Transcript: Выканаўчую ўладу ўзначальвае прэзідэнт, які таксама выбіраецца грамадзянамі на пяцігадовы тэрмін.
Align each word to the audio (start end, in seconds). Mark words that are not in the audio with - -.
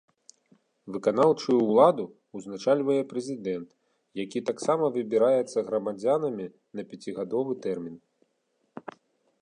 Выканаўчую 0.93 1.57
ўладу 1.65 2.05
ўзначальвае 2.39 2.97
прэзідэнт, 3.11 3.69
які 4.23 4.39
таксама 4.49 4.85
выбіраецца 4.97 5.65
грамадзянамі 5.69 6.45
на 6.79 6.89
пяцігадовы 6.95 7.53
тэрмін. 7.69 7.95